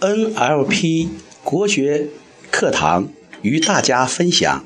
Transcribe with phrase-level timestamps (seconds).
[0.00, 1.08] NLP
[1.44, 2.08] 国学
[2.50, 4.64] 课堂与大家分享。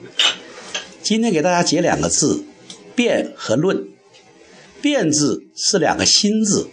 [1.02, 2.44] 今天给大家解两个字：
[2.94, 3.88] 辩和论。
[4.80, 6.68] 辩字是两个辛字，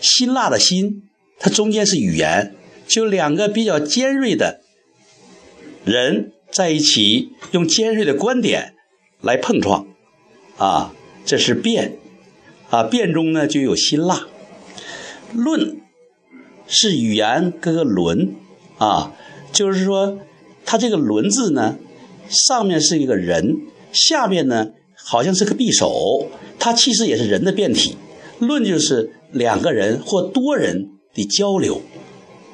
[0.00, 1.02] 辛辣的辛，
[1.38, 2.54] 它中间是语言，
[2.86, 4.60] 就两个比较尖锐的
[5.84, 8.74] 人在一起，用尖锐的观点
[9.20, 9.86] 来碰撞，
[10.56, 10.94] 啊，
[11.26, 11.98] 这是辩。
[12.70, 14.26] 啊，辩中呢就有辛辣。
[15.32, 15.80] 论
[16.66, 18.34] 是语言各个轮
[18.78, 19.14] 啊，
[19.52, 20.18] 就是说，
[20.64, 21.76] 它这个轮字呢，
[22.28, 23.56] 上面是一个人，
[23.92, 26.28] 下面呢好像是个匕首，
[26.58, 27.96] 它其实也是人的变体。
[28.38, 31.80] 论就是两个人或多人的交流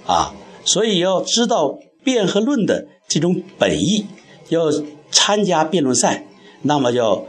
[0.06, 4.06] 啊，所以要知道辩和论的这种本意，
[4.50, 4.66] 要
[5.11, 6.27] 参加辩论赛，
[6.62, 7.24] 那么要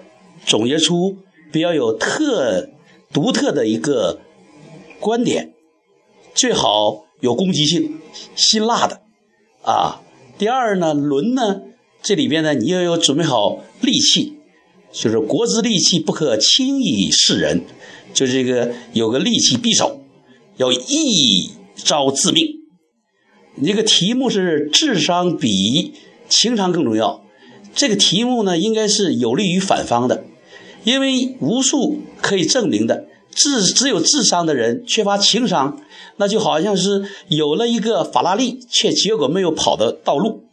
[0.45, 1.16] 总结出
[1.52, 2.70] 比较有特
[3.13, 4.20] 独特的一个
[4.99, 5.54] 观点。
[6.34, 7.99] 最好有攻击性、
[8.35, 9.02] 辛辣的，
[9.63, 10.02] 啊。
[10.38, 11.62] 第二呢，论呢，
[12.01, 14.34] 这里边呢，你要有准备好利器，
[14.91, 17.63] 就是国之利器不可轻易示人，
[18.13, 20.02] 就这个有个利器匕首，
[20.57, 22.48] 要一招致命。
[23.55, 25.93] 你这个题目是智商比
[26.27, 27.24] 情商更重要，
[27.76, 30.24] 这个题目呢，应该是有利于反方的，
[30.84, 33.05] 因为无数可以证明的。
[33.34, 35.82] 智只有智商的人缺乏情商，
[36.18, 40.43] 那就好像是有了一个法拉利，却结果没有跑的道路，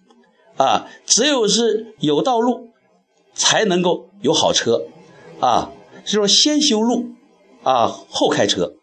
[0.57, 2.69] 啊，只有是有道路，
[3.35, 4.83] 才能够有好车，
[5.41, 5.73] 啊，
[6.05, 7.07] 是说先修路，
[7.65, 8.75] 啊，后开车，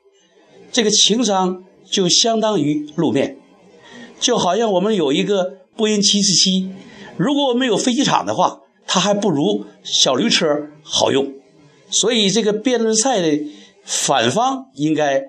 [0.74, 3.38] 这个情商就相当于路面，
[4.20, 6.70] 就好像我们有一个波音七四七，
[7.16, 10.46] 如果我们有飞机场的话，它还不如小驴车
[10.84, 11.34] 好用，
[11.90, 13.40] 所以这个辩论赛的。
[13.86, 15.24] 反方应该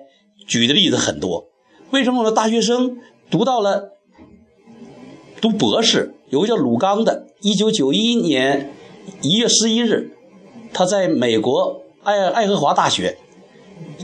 [0.47, 1.45] 举的例子很多，
[1.91, 2.97] 为什么我们大学生
[3.29, 3.91] 读到了
[5.39, 6.15] 读博士？
[6.29, 8.73] 有个叫鲁刚的，一九九一年
[9.21, 10.11] 一月十一日，
[10.73, 13.17] 他在美国爱爱荷华大学，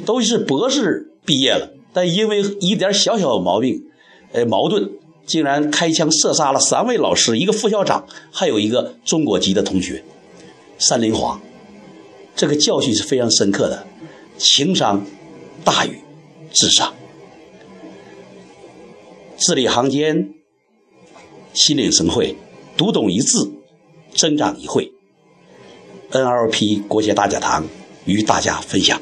[0.06, 3.84] 都是博士毕业了，但因为一点小小毛病，
[4.32, 4.90] 呃矛盾，
[5.26, 10.04] 竟然开枪射杀了三位老师，一个副校长，还有一个中国籍的同学，
[10.78, 11.42] 三林华，
[12.36, 13.86] 这个教训是非常深刻的。
[14.38, 15.06] 情商
[15.64, 16.00] 大于
[16.52, 16.94] 智商，
[19.38, 20.34] 字里行间
[21.54, 22.36] 心领神会，
[22.76, 23.52] 读懂一字，
[24.16, 24.92] 增长一会。
[26.12, 27.66] NLP 国学大讲堂
[28.06, 29.02] 与大家分享。